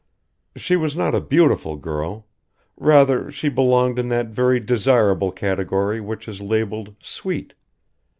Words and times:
She 0.55 0.75
was 0.75 0.95
not 0.95 1.13
a 1.13 1.21
beautiful 1.21 1.75
girl: 1.77 2.25
rather 2.75 3.29
she 3.29 3.49
belonged 3.49 3.99
in 3.99 4.07
that 4.09 4.29
very 4.29 4.59
desirable 4.59 5.31
category 5.31 6.01
which 6.01 6.27
is 6.27 6.41
labeled 6.41 6.95
"Sweet." 7.03 7.53